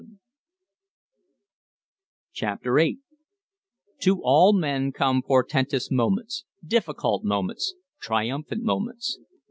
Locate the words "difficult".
6.65-7.23